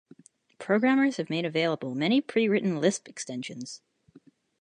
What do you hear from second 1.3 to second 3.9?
available many pre-written Lisp extensions.